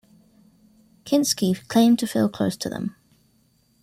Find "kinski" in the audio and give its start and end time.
1.05-1.53